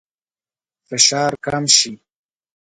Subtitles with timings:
[0.87, 1.91] فشار کم شي.